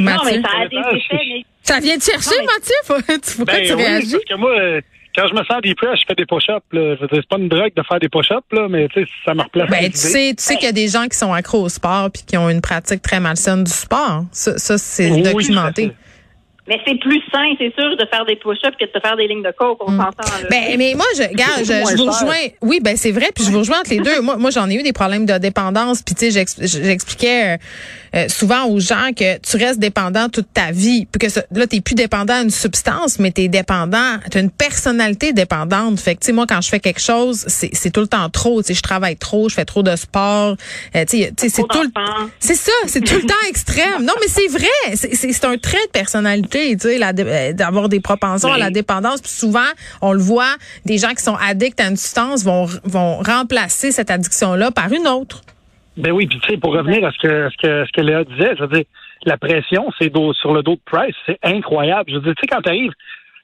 non, 0.00 0.16
mais 0.24 0.42
ça 0.42 0.48
a 0.58 0.68
des 0.68 0.96
effets. 0.96 1.44
Ça 1.62 1.78
vient 1.78 1.96
de 1.96 2.02
chercher, 2.02 2.42
Mathieu? 2.42 2.74
Faut, 2.84 2.98
faut 3.22 3.44
ben, 3.44 3.62
tu 3.62 3.72
oui, 3.74 3.82
réagis? 3.82 4.12
Parce 4.12 4.24
que 4.24 4.34
moi, 4.34 4.80
quand 5.14 5.26
je 5.26 5.34
me 5.34 5.44
sens 5.44 5.60
depressed, 5.62 6.00
je 6.00 6.06
fais 6.06 6.14
des 6.14 6.26
push-ups. 6.26 6.64
C'est 6.72 7.28
pas 7.28 7.36
une 7.38 7.48
drogue 7.48 7.72
de 7.74 7.82
faire 7.82 8.00
des 8.00 8.08
push-ups, 8.08 8.46
là, 8.52 8.68
mais 8.68 8.88
ça 9.24 9.34
me 9.34 9.42
replace. 9.42 9.70
Ben, 9.70 9.90
tu 9.90 9.96
sais, 9.96 10.34
tu 10.36 10.42
sais 10.42 10.56
qu'il 10.56 10.64
y 10.64 10.68
a 10.68 10.72
des 10.72 10.88
gens 10.88 11.06
qui 11.06 11.16
sont 11.16 11.32
accros 11.32 11.62
au 11.62 11.68
sport 11.68 12.10
puis 12.10 12.22
qui 12.26 12.36
ont 12.36 12.48
une 12.48 12.60
pratique 12.60 13.02
très 13.02 13.20
malsaine 13.20 13.64
du 13.64 13.72
sport. 13.72 14.24
Ça, 14.32 14.58
ça 14.58 14.78
c'est 14.78 15.10
documenté. 15.22 15.92
Mais 16.68 16.80
c'est 16.86 16.94
plus 17.00 17.20
sain, 17.32 17.52
c'est 17.58 17.74
sûr, 17.74 17.96
de 17.96 18.06
faire 18.06 18.24
des 18.24 18.36
push-ups 18.36 18.76
que 18.78 18.84
de 18.84 19.00
faire 19.00 19.16
des 19.16 19.26
lignes 19.26 19.42
de 19.42 19.50
coke. 19.50 19.78
On 19.80 19.90
mm. 19.90 19.98
s'entend. 19.98 20.48
Ben, 20.48 20.76
mais 20.78 20.94
moi, 20.94 21.06
je, 21.16 21.22
regarde, 21.24 21.64
je, 21.64 21.96
vous 21.96 22.04
rejoins. 22.04 22.36
Oui, 22.60 22.78
ben 22.80 22.96
c'est 22.96 23.10
vrai, 23.10 23.30
puis 23.34 23.44
je 23.44 23.50
vous 23.50 23.58
rejoins 23.58 23.80
entre 23.80 23.90
les 23.90 23.98
deux. 23.98 24.20
Moi, 24.20 24.36
moi 24.36 24.50
j'en 24.50 24.70
ai 24.70 24.74
eu 24.76 24.82
des 24.84 24.92
problèmes 24.92 25.26
de 25.26 25.38
dépendance, 25.38 26.02
puis 26.02 26.14
tu 26.14 26.30
sais, 26.30 26.44
j'expliquais 26.60 27.54
euh, 27.54 27.56
euh, 28.14 28.28
souvent 28.28 28.66
aux 28.66 28.78
gens 28.78 29.10
que 29.16 29.38
tu 29.38 29.56
restes 29.56 29.80
dépendant 29.80 30.28
toute 30.28 30.52
ta 30.54 30.70
vie, 30.70 31.06
puis 31.06 31.26
que 31.26 31.40
là, 31.50 31.66
t'es 31.66 31.80
plus 31.80 31.96
dépendant 31.96 32.40
d'une 32.40 32.50
substance, 32.50 33.18
mais 33.18 33.32
t'es 33.32 33.48
dépendant, 33.48 34.18
t'as 34.30 34.40
une 34.40 34.50
personnalité 34.50 35.32
dépendante. 35.32 35.98
Fait 35.98 36.14
que 36.14 36.20
tu 36.20 36.26
sais, 36.26 36.32
moi, 36.32 36.46
quand 36.48 36.60
je 36.60 36.68
fais 36.68 36.80
quelque 36.80 37.00
chose, 37.00 37.44
c'est 37.48 37.90
tout 37.90 38.02
le 38.02 38.06
temps 38.06 38.30
trop. 38.30 38.62
Tu 38.62 38.68
sais, 38.68 38.74
je 38.74 38.82
travaille 38.82 39.16
trop, 39.16 39.48
je 39.48 39.56
fais 39.56 39.64
trop 39.64 39.82
de 39.82 39.96
sport. 39.96 40.56
Euh, 40.94 41.04
tu 41.10 41.18
sais, 41.18 41.32
c'est 41.36 41.62
tout. 41.68 41.92
C'est 42.38 42.54
ça, 42.54 42.72
c'est 42.86 43.00
tout 43.00 43.16
le 43.16 43.22
temps 43.26 43.34
extrême. 43.48 44.04
Non, 44.04 44.14
mais 44.20 44.28
c'est 44.28 44.46
vrai, 44.46 44.94
c'est 44.94 45.44
un 45.44 45.58
trait 45.58 45.84
de 45.86 45.90
personnalité 45.90 46.51
euh, 46.58 47.52
d'avoir 47.52 47.88
des 47.88 48.00
propensions 48.00 48.52
à 48.52 48.58
la 48.58 48.70
dépendance. 48.70 49.20
Puis 49.20 49.30
souvent, 49.30 49.60
on 50.00 50.12
le 50.12 50.20
voit, 50.20 50.54
des 50.84 50.98
gens 50.98 51.10
qui 51.10 51.22
sont 51.22 51.36
addicts 51.36 51.80
à 51.80 51.88
une 51.88 51.96
substance 51.96 52.44
vont, 52.44 52.66
vont 52.84 53.18
remplacer 53.18 53.92
cette 53.92 54.10
addiction-là 54.10 54.70
par 54.70 54.92
une 54.92 55.06
autre. 55.06 55.42
Ben 55.96 56.10
oui, 56.12 56.26
puis 56.26 56.40
tu 56.40 56.50
sais, 56.50 56.56
pour 56.56 56.72
revenir 56.72 57.06
à 57.06 57.12
ce 57.12 57.18
que 57.18 57.50
ce 57.50 57.56
que 57.56 57.84
ce 57.86 57.92
que 57.92 58.00
Léa 58.00 58.24
disait, 58.24 58.54
je 58.56 58.62
veux 58.62 58.68
dire, 58.68 58.84
la 59.24 59.36
pression, 59.36 59.90
c'est 59.98 60.10
sur 60.40 60.54
le 60.54 60.62
dos 60.62 60.74
de 60.74 60.80
Price, 60.84 61.14
c'est 61.26 61.38
incroyable. 61.42 62.10
Je 62.10 62.14
veux 62.14 62.22
dire, 62.22 62.34
tu 62.34 62.40
sais, 62.40 62.46
quand 62.46 62.62
t'arrives, 62.62 62.92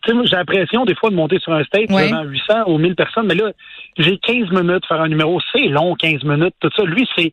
tu 0.05 0.13
sais, 0.13 0.19
j'ai 0.25 0.37
l'impression 0.37 0.85
des 0.85 0.95
fois 0.95 1.11
de 1.11 1.15
monter 1.15 1.39
sur 1.41 1.53
un 1.53 1.63
stage 1.65 1.87
devant 1.89 2.23
800 2.23 2.55
ou 2.69 2.79
1000 2.79 2.95
personnes, 2.95 3.27
mais 3.27 3.35
là, 3.35 3.53
j'ai 3.99 4.17
15 4.19 4.51
minutes 4.51 4.87
faire 4.87 5.01
un 5.01 5.09
numéro, 5.09 5.41
c'est 5.53 5.67
long, 5.67 5.95
15 5.95 6.25
minutes, 6.25 6.55
tout 6.61 6.71
ça. 6.75 6.85
Lui, 6.85 7.07
c'est 7.17 7.33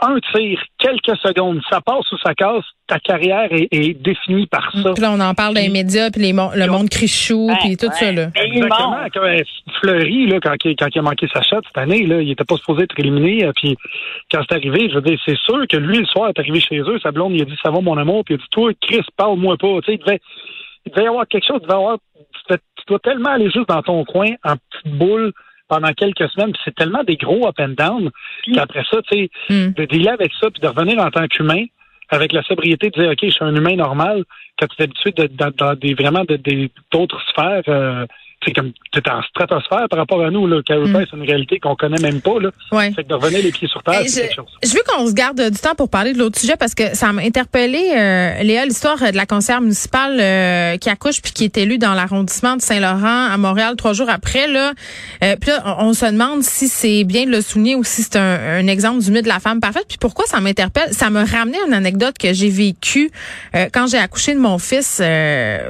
un 0.00 0.18
tir, 0.32 0.60
quelques 0.78 1.16
secondes, 1.18 1.60
ça 1.70 1.80
passe 1.80 2.10
ou 2.10 2.18
ça 2.18 2.34
casse, 2.34 2.64
ta 2.86 2.98
carrière 2.98 3.48
est, 3.50 3.94
définie 4.00 4.46
par 4.46 4.72
ça. 4.72 4.92
Puis 4.92 5.02
là, 5.02 5.12
on 5.12 5.20
en 5.20 5.34
parle 5.34 5.54
dans 5.54 5.60
les 5.60 5.68
médias, 5.68 6.10
puis 6.10 6.20
les, 6.20 6.32
le 6.32 6.66
monde 6.66 6.88
crie 6.88 7.08
chou, 7.08 7.48
puis 7.60 7.76
tout 7.76 7.90
ça. 7.92 8.10
Là. 8.10 8.28
Exactement. 8.34 8.96
Quand 9.12 9.20
Fleury, 9.80 10.26
là, 10.26 10.40
quand, 10.40 10.54
quand, 10.62 10.88
il 10.94 10.98
a 10.98 11.02
manqué 11.02 11.28
sa 11.32 11.42
shot 11.42 11.60
cette 11.64 11.78
année, 11.78 12.06
là, 12.06 12.20
il 12.20 12.30
était 12.30 12.44
pas 12.44 12.56
supposé 12.56 12.82
être 12.82 12.98
éliminé. 12.98 13.44
Euh, 13.44 13.52
puis 13.54 13.76
quand 14.30 14.40
c'est 14.48 14.56
arrivé, 14.56 14.88
je 14.90 14.96
veux 14.96 15.02
dire, 15.02 15.18
c'est 15.24 15.38
sûr 15.38 15.64
que 15.68 15.76
lui, 15.76 15.98
le 15.98 16.06
soir, 16.06 16.28
est 16.28 16.38
arrivé 16.38 16.60
chez 16.60 16.80
eux, 16.80 16.98
sa 17.00 17.12
blonde, 17.12 17.32
il 17.34 17.42
a 17.42 17.44
dit, 17.44 17.56
ça 17.62 17.70
va 17.70 17.80
mon 17.80 17.96
amour, 17.96 18.24
puis 18.24 18.34
il 18.34 18.38
a 18.38 18.42
dit, 18.42 18.48
toi, 18.50 18.72
Chris, 18.80 19.04
parle-moi 19.16 19.56
pas. 19.56 19.80
Tu 19.82 19.86
sais, 19.86 19.94
il 19.94 19.98
devait, 19.98 20.20
il 20.86 20.92
devait 20.92 21.04
y 21.04 21.08
avoir 21.08 21.26
quelque 21.28 21.46
chose, 21.46 21.60
il 21.62 21.66
devait 21.66 21.74
avoir, 21.74 21.98
tu 22.48 22.84
dois 22.88 22.98
tellement 22.98 23.30
aller 23.30 23.50
juste 23.50 23.68
dans 23.68 23.82
ton 23.82 24.04
coin, 24.04 24.30
en 24.42 24.54
petite 24.56 24.98
boule, 24.98 25.32
pendant 25.68 25.92
quelques 25.92 26.28
semaines. 26.30 26.52
C'est 26.64 26.74
tellement 26.74 27.04
des 27.04 27.16
gros 27.16 27.46
up 27.46 27.58
and 27.58 27.74
down 27.76 28.10
qu'après 28.52 28.84
ça, 28.90 29.00
tu 29.02 29.18
sais, 29.18 29.30
mm. 29.50 29.72
de 29.72 29.84
dealer 29.84 30.12
avec 30.12 30.32
ça, 30.40 30.50
puis 30.50 30.60
de 30.60 30.68
revenir 30.68 30.98
en 30.98 31.10
tant 31.10 31.26
qu'humain, 31.26 31.64
avec 32.10 32.32
la 32.32 32.42
sobriété, 32.42 32.90
de 32.90 33.00
dire, 33.00 33.10
OK, 33.10 33.18
je 33.22 33.30
suis 33.30 33.44
un 33.44 33.54
humain 33.54 33.76
normal, 33.76 34.24
quand 34.58 34.66
tu 34.68 34.76
es 34.78 34.84
habitué 34.84 35.10
de, 35.12 35.26
dans 35.26 35.74
des, 35.74 35.94
vraiment 35.94 36.24
d'autres 36.90 37.20
sphères, 37.30 37.62
euh, 37.68 38.06
c'est 38.44 38.52
comme 38.52 38.72
tu 38.92 38.98
es 38.98 39.10
en 39.10 39.22
stratosphère 39.22 39.86
par 39.88 39.98
rapport 39.98 40.22
à 40.22 40.30
nous. 40.30 40.46
Là. 40.46 40.60
Carey 40.64 40.86
mm. 40.86 41.06
c'est 41.10 41.16
une 41.16 41.24
réalité 41.24 41.58
qu'on 41.58 41.76
connaît 41.76 42.00
même 42.00 42.20
pas. 42.20 42.38
Là. 42.40 42.50
Ouais. 42.72 42.92
Fait 42.92 43.04
que 43.04 43.08
de 43.08 43.14
revenir 43.14 43.42
les 43.42 43.52
pieds 43.52 43.68
sur 43.68 43.82
terre, 43.82 44.02
c'est 44.06 44.22
quelque 44.22 44.34
chose. 44.36 44.46
Je 44.62 44.72
veux 44.72 44.82
qu'on 44.86 45.06
se 45.06 45.12
garde 45.12 45.40
du 45.40 45.58
temps 45.58 45.74
pour 45.74 45.88
parler 45.88 46.12
de 46.12 46.18
l'autre 46.18 46.38
sujet 46.38 46.56
parce 46.56 46.74
que 46.74 46.94
ça 46.94 47.12
m'a 47.12 47.22
interpellé, 47.22 47.92
euh, 47.96 48.42
Léa, 48.42 48.64
l'histoire 48.64 48.98
de 48.98 49.16
la 49.16 49.26
conseillère 49.26 49.60
municipale 49.60 50.18
euh, 50.20 50.76
qui 50.76 50.88
accouche 50.88 51.22
puis 51.22 51.32
qui 51.32 51.44
est 51.44 51.56
élue 51.56 51.78
dans 51.78 51.94
l'arrondissement 51.94 52.56
de 52.56 52.62
Saint-Laurent 52.62 53.28
à 53.30 53.36
Montréal 53.36 53.76
trois 53.76 53.92
jours 53.92 54.08
après. 54.10 54.46
Là, 54.46 54.72
euh, 55.22 55.36
puis 55.40 55.50
là, 55.50 55.76
on, 55.80 55.92
se 55.92 56.06
demande 56.06 56.42
si 56.42 56.68
c'est 56.68 57.04
bien 57.04 57.26
de 57.26 57.30
le 57.30 57.40
souligner 57.40 57.76
ou 57.76 57.84
si 57.84 58.02
c'est 58.02 58.16
un, 58.16 58.60
un, 58.60 58.66
exemple 58.66 59.02
du 59.02 59.10
mythe 59.10 59.24
de 59.24 59.28
la 59.28 59.40
femme 59.40 59.60
parfaite. 59.60 59.84
Puis 59.88 59.98
pourquoi 59.98 60.26
ça 60.26 60.40
m'interpelle? 60.40 60.92
Ça 60.92 61.10
me 61.10 61.20
ramenait 61.24 61.58
une 61.66 61.74
anecdote 61.74 62.18
que 62.18 62.32
j'ai 62.32 62.48
vécue 62.48 63.10
euh, 63.54 63.68
quand 63.72 63.86
j'ai 63.86 63.98
accouché 63.98 64.34
de 64.34 64.40
mon 64.40 64.58
fils. 64.58 65.00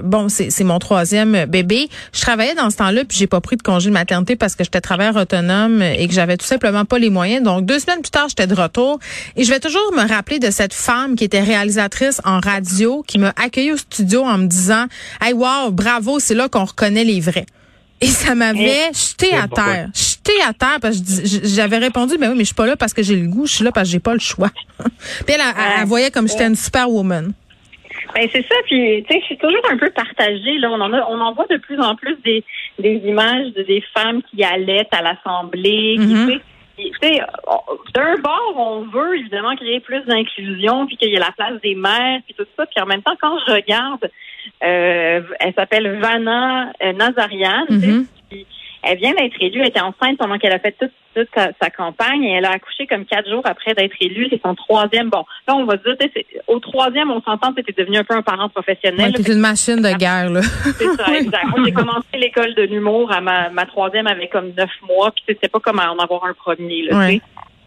bon, 0.03 0.29
c'est 0.29 0.65
mon 0.65 0.79
troisième 0.79 1.45
bébé. 1.47 1.89
Je 2.13 2.21
travaillais 2.21 2.55
dans 2.55 2.64
dans 2.65 2.71
ce 2.71 2.77
temps-là, 2.77 3.05
puis 3.05 3.19
j'ai 3.19 3.27
pas 3.27 3.41
pris 3.41 3.57
de 3.57 3.63
congé 3.63 3.91
de 3.91 3.95
maternité 3.95 4.37
parce 4.37 4.57
que 4.57 4.65
j'étais 4.65 4.81
travailleur 4.81 5.17
autonome 5.17 5.83
et 5.83 6.07
que 6.09 6.15
j'avais 6.15 6.37
tout 6.37 6.47
simplement 6.47 6.85
pas 6.85 6.99
les 6.99 7.11
moyens. 7.11 7.43
Donc 7.43 7.67
deux 7.67 7.79
semaines 7.79 8.01
plus 8.01 8.11
tard, 8.11 8.29
j'étais 8.29 8.47
de 8.47 8.55
retour 8.55 8.99
et 9.37 9.45
je 9.45 9.51
vais 9.51 9.61
toujours 9.61 9.93
me 9.93 10.07
rappeler 10.09 10.39
de 10.39 10.51
cette 10.51 10.75
femme 10.75 11.17
qui 11.17 11.25
était 11.25 11.43
réalisatrice 11.43 12.21
en 12.25 12.41
radio, 12.41 13.05
qui 13.07 13.19
m'a 13.19 13.33
accueilli 13.37 13.73
au 13.73 13.77
studio 13.77 14.23
en 14.25 14.39
me 14.39 14.47
disant, 14.47 14.87
hey 15.21 15.33
wow, 15.33 15.71
bravo, 15.71 16.19
c'est 16.21 16.35
là 16.35 16.49
qu'on 16.49 16.65
reconnaît 16.65 17.05
les 17.05 17.21
vrais. 17.21 17.47
Et 18.01 18.07
ça 18.07 18.35
m'avait 18.35 18.91
jeté 18.93 19.35
à 19.35 19.49
terre. 19.49 19.89
Jeté 19.95 20.33
à 20.47 20.53
terre 20.53 20.79
parce 20.81 20.99
que 20.99 21.03
j'avais 21.45 21.79
répondu, 21.79 22.17
mais 22.19 22.29
oui, 22.29 22.35
mais 22.35 22.41
je 22.41 22.49
suis 22.49 22.55
pas 22.55 22.67
là 22.67 22.77
parce 22.77 22.93
que 22.93 23.03
j'ai 23.03 23.17
le 23.17 23.29
goût, 23.29 23.47
je 23.47 23.55
suis 23.55 23.65
là 23.65 23.73
parce 23.73 23.89
que 23.89 23.93
j'ai 23.93 24.01
pas 24.01 24.15
le 24.15 24.21
choix. 24.21 24.51
Puis 24.79 25.35
elle, 25.35 25.41
elle, 25.79 25.87
voyait 25.87 26.11
comme 26.11 26.29
j'étais 26.29 26.47
une 26.47 26.57
superwoman. 26.57 27.33
Ben 28.15 28.29
c'est 28.33 28.47
ça, 28.47 28.55
puis 28.65 29.05
tu 29.09 29.15
sais, 29.15 29.23
c'est 29.29 29.39
toujours 29.39 29.63
un 29.71 29.77
peu 29.77 29.91
partagé. 29.91 30.59
Là, 30.59 30.71
on 30.71 30.81
en 30.81 30.93
a, 30.93 31.07
on 31.09 31.21
en 31.21 31.33
voit 31.33 31.47
de 31.49 31.57
plus 31.57 31.81
en 31.81 31.95
plus 31.95 32.17
des, 32.25 32.45
des 32.79 32.97
images 33.05 33.53
de 33.53 33.63
des 33.63 33.83
femmes 33.95 34.23
qui 34.23 34.43
allaitent 34.45 34.93
à 34.93 35.03
l'Assemblée. 35.03 35.97
Tu 36.77 36.91
sais, 37.01 37.21
d'un 37.95 38.17
bord, 38.17 38.55
on 38.57 38.81
veut 38.83 39.19
évidemment 39.19 39.55
créer 39.55 39.81
plus 39.81 40.03
d'inclusion, 40.03 40.87
puis 40.87 40.97
qu'il 40.97 41.11
y 41.11 41.15
ait 41.15 41.21
la 41.21 41.33
place 41.33 41.61
des 41.63 41.75
mères, 41.77 42.21
puis 42.25 42.35
tout 42.37 42.47
ça. 42.57 42.67
Puis 42.67 42.83
en 42.83 42.87
même 42.87 43.03
temps, 43.03 43.15
quand 43.21 43.39
je 43.47 43.53
regarde, 43.53 44.11
euh, 44.63 45.23
elle 45.41 45.55
s'appelle 45.55 46.01
Vanna 46.01 46.73
euh, 46.83 46.93
Nazarian, 46.93 47.67
mm-hmm. 47.71 48.07
Elle 48.87 48.99
vient 48.99 49.15
d'être 49.15 49.37
élue, 49.41 49.61
elle 49.61 49.69
était 49.69 49.81
enceinte 49.81 50.19
pendant 50.19 50.39
qu'elle 50.39 50.53
a 50.53 50.59
fait 50.59 50.77
toute, 50.79 50.93
toute 51.15 51.29
sa, 51.35 51.71
campagne 51.71 52.25
et 52.25 52.33
elle 52.33 52.45
a 52.45 52.53
accouché 52.53 52.87
comme 52.87 53.05
quatre 53.05 53.29
jours 53.29 53.43
après 53.45 53.75
d'être 53.75 53.95
élue. 54.01 54.29
C'est 54.31 54.41
son 54.43 54.55
troisième. 54.55 55.11
Bon, 55.11 55.25
là, 55.49 55.55
on 55.55 55.65
va 55.65 55.77
dire, 55.77 55.97
au 56.47 56.59
troisième, 56.59 57.11
on 57.11 57.23
s'entend, 57.23 57.53
c'était 57.57 57.73
devenu 57.73 57.99
un 57.99 58.05
peu 58.05 58.15
un 58.15 58.23
parent 58.23 58.49
professionnel. 58.49 59.13
c'est 59.17 59.33
une 59.33 59.41
machine 59.41 59.81
de 59.81 59.97
guerre, 59.97 60.31
là. 60.31 60.41
C'est 60.79 60.93
ça, 60.97 61.15
exact. 61.17 61.47
Moi, 61.47 61.61
j'ai 61.65 61.73
commencé 61.73 62.07
l'école 62.15 62.55
de 62.55 62.63
l'humour 62.63 63.13
à 63.13 63.21
ma, 63.21 63.49
ma 63.51 63.67
troisième 63.67 64.07
avait 64.07 64.29
comme 64.29 64.53
neuf 64.57 64.71
mois, 64.87 65.11
puis 65.13 65.25
c'était 65.29 65.49
pas 65.49 65.61
comme 65.61 65.79
en 65.79 65.99
avoir 65.99 66.25
un 66.25 66.35
premier, 66.35 66.83
là, 66.83 67.09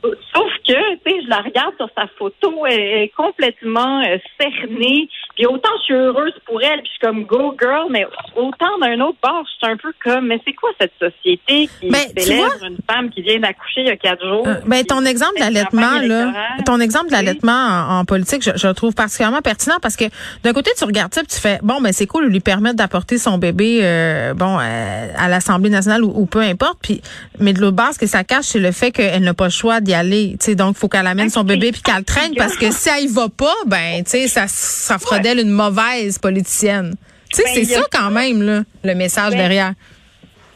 Sauf 0.04 0.52
que, 0.66 0.96
tu 1.04 1.12
sais, 1.12 1.22
je 1.24 1.30
la 1.30 1.42
regarde 1.42 1.76
sur 1.76 1.90
sa 1.98 2.08
photo, 2.18 2.66
elle 2.66 2.80
est 2.80 3.12
complètement 3.16 4.02
euh, 4.04 4.18
cernée, 4.40 5.10
Puis 5.38 5.46
autant 5.46 5.70
je 5.82 5.84
suis 5.84 5.94
heureuse 5.94 6.34
pour 6.48 6.60
elle, 6.64 6.80
puis 6.80 6.88
je 6.88 6.98
suis 6.98 7.00
comme 7.00 7.24
go 7.26 7.56
girl, 7.62 7.92
mais 7.92 8.08
autant 8.36 8.80
d'un 8.82 9.00
autre 9.02 9.20
bord, 9.22 9.44
je 9.46 9.66
suis 9.66 9.74
un 9.74 9.78
peu 9.78 9.94
comme, 10.04 10.28
mais 10.28 10.42
c'est 10.44 10.54
quoi 10.54 10.70
cette 10.82 10.94
société 11.00 11.70
qui 11.80 11.90
Ben, 11.92 12.08
célèbre 12.18 12.64
une 12.64 12.78
femme 12.90 13.12
qui 13.12 13.22
vient 13.22 13.40
d'accoucher 13.40 13.82
il 13.82 13.86
y 13.86 13.92
a 13.92 13.98
quatre 13.98 14.26
jours? 14.26 14.48
Euh, 14.48 14.56
ben, 14.66 14.84
ton 14.84 15.06
exemple 15.06 15.38
d'allaitement, 15.38 16.00
là, 16.02 16.34
ton 16.66 16.80
exemple 16.80 17.12
d'allaitement 17.12 17.52
en, 17.52 18.00
en 18.00 18.06
politique, 18.06 18.42
je, 18.42 18.50
je 18.56 18.68
le 18.68 18.74
trouve 18.74 18.96
particulièrement 18.96 19.42
pertinent 19.42 19.78
parce 19.80 19.96
que 19.96 20.06
d'un 20.44 20.54
côté, 20.54 20.72
tu 20.76 20.84
regardes 20.86 21.14
ça, 21.14 21.22
puis 21.22 21.32
tu 21.36 21.40
fais, 21.40 21.60
bon, 21.62 21.82
ben 21.82 21.94
c'est 21.94 22.08
cool 22.08 22.26
de 22.26 22.30
lui 22.30 22.40
permettre 22.40 22.78
d'apporter 22.78 23.20
son 23.20 23.38
bébé, 23.38 23.82
euh, 23.84 24.34
bon, 24.34 24.58
euh, 24.60 25.08
à 25.16 25.28
l'Assemblée 25.28 25.70
nationale 25.70 26.04
ou, 26.04 26.12
ou 26.16 26.26
peu 26.26 26.42
importe. 26.42 26.80
Puis, 26.82 27.02
mais 27.40 27.54
de 27.54 27.62
l'autre 27.62 27.76
base, 27.76 27.96
ce 27.96 28.00
que 28.00 28.08
ça 28.08 28.24
cache, 28.24 28.46
c'est 28.46 28.60
le 28.60 28.72
fait 28.72 28.92
qu'elle 28.92 29.24
n'a 29.24 29.36
pas 29.36 29.46
le 29.46 29.52
choix 29.52 29.82
d'y 29.82 29.94
aller. 29.94 30.36
Tu 30.40 30.46
sais, 30.46 30.56
donc 30.56 30.78
faut 30.78 30.88
qu'elle 30.88 31.06
amène 31.06 31.30
son 31.30 31.44
bébé 31.44 31.72
puis 31.72 31.82
qu'elle 31.82 31.98
le 31.98 32.04
traîne 32.06 32.34
parce 32.36 32.56
que 32.56 32.72
si 32.72 32.90
elle 32.90 33.04
y 33.04 33.08
va 33.08 33.28
pas, 33.30 33.54
ben, 33.68 34.04
tu 34.04 34.12
sais, 34.12 34.28
ça, 34.28 34.46
ça 34.48 34.98
fera 34.98 35.18
Ouais. 35.18 35.27
D'elle 35.36 35.46
une 35.46 35.52
mauvaise 35.52 36.18
politicienne. 36.20 36.96
Tu 37.30 37.42
sais, 37.42 37.44
Ben, 37.44 37.54
c'est 37.54 37.74
ça 37.74 37.82
quand 37.92 38.12
même 38.12 38.42
là, 38.42 38.64
le 38.84 38.96
message 38.96 39.32
Ben, 39.32 39.38
derrière. 39.38 39.74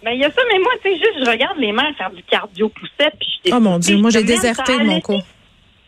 Ben, 0.03 0.11
il 0.11 0.19
y 0.21 0.25
a 0.25 0.31
ça, 0.31 0.41
mais 0.51 0.59
moi, 0.59 0.71
tu 0.83 0.89
sais, 0.89 0.95
juste, 0.95 1.25
je 1.25 1.29
regarde 1.29 1.57
les 1.57 1.71
mères 1.71 1.93
faire 1.97 2.11
du 2.11 2.23
cardio 2.23 2.69
poussette, 2.69 3.13
puis 3.19 3.29
je 3.45 3.53
Oh 3.53 3.59
mon 3.59 3.77
Dieu, 3.77 3.97
moi 3.97 4.09
j'ai 4.09 4.23
déserté 4.23 4.73
ça 4.73 4.79
de 4.79 4.83
mon 4.83 5.01
cours. 5.01 5.23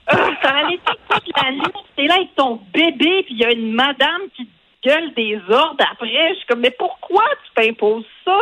Ah, 0.07 0.29
ça 0.41 0.49
allait 0.49 0.79
toute 0.85 1.37
la 1.41 1.51
nuit. 1.51 1.61
T'es 1.95 2.07
là 2.07 2.15
avec 2.15 2.35
ton 2.35 2.59
bébé, 2.73 3.23
puis 3.23 3.35
il 3.35 3.37
y 3.37 3.45
a 3.45 3.51
une 3.51 3.71
madame 3.71 4.21
qui 4.35 4.47
gueule 4.85 5.13
des 5.15 5.39
ordres 5.49 5.83
après. 5.91 6.09
Je 6.31 6.35
suis 6.35 6.45
comme, 6.47 6.59
mais 6.59 6.75
pourquoi 6.77 7.23
tu 7.45 7.63
t'imposes 7.63 8.03
ça? 8.25 8.37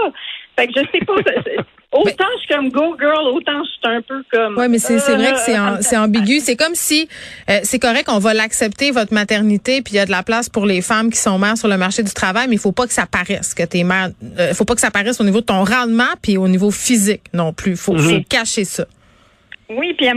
Fait 0.58 0.68
que 0.68 0.74
je 0.76 0.86
sais 0.92 1.06
pas. 1.06 1.16
C'est- 1.94 2.00
c'est- 2.04 2.12
Autant 2.14 2.26
je 2.38 2.40
suis 2.44 2.54
comme 2.56 2.70
go 2.70 2.96
girl, 3.00 3.28
autant 3.34 3.64
je 3.64 3.70
suis 3.70 3.80
un 3.98 4.02
peu 4.02 4.24
comme. 4.32 4.58
Oui, 4.58 4.68
mais 4.70 4.80
c'est 4.80 5.00
c'est 5.00 5.16
vrai 5.16 5.32
que 5.34 5.40
c'est 5.40 5.58
Euh, 5.58 5.62
en- 5.78 5.82
c'est 5.82 5.98
ambigu. 5.98 6.40
C'est 6.40 6.56
comme 6.56 6.74
si 6.76 7.08
euh, 7.50 7.60
c'est 7.64 7.80
correct, 7.80 8.06
on 8.08 8.20
va 8.20 8.34
l'accepter 8.34 8.92
votre 8.92 9.14
maternité, 9.14 9.82
puis 9.82 9.94
il 9.94 9.98
y 9.98 10.00
a 10.00 10.06
de 10.06 10.12
la 10.12 10.24
place 10.24 10.50
pour 10.50 10.66
les 10.66 10.82
femmes 10.82 11.10
qui 11.12 11.20
sont 11.20 11.38
mères 11.38 11.58
sur 11.58 11.68
le 11.68 11.78
marché 11.78 12.04
du 12.04 12.14
travail, 12.14 12.48
mais 12.48 12.56
il 12.56 12.60
faut 12.62 12.72
pas 12.72 12.88
que 12.88 12.94
ça 12.94 13.06
paraisse 13.06 13.54
que 13.54 13.64
t'es 13.64 13.84
mère. 13.84 14.10
euh, 14.40 14.54
faut 14.54 14.66
pas 14.66 14.76
que 14.76 14.82
ça 14.82 14.92
paraisse 14.92 15.20
au 15.20 15.24
niveau 15.24 15.42
de 15.42 15.46
ton 15.46 15.64
rendement 15.64 16.04
puis 16.22 16.38
au 16.38 16.48
niveau 16.48 16.72
physique 16.72 17.24
non 17.34 17.52
plus. 17.54 17.76
Faut, 17.76 17.94
Mhm. 17.94 18.00
faut 18.00 18.22
cacher 18.30 18.64
ça. 18.66 18.86
Oui, 19.78 19.94
puis 19.94 20.06
j'ai 20.06 20.12